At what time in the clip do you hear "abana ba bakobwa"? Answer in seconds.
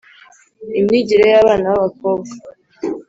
1.41-2.33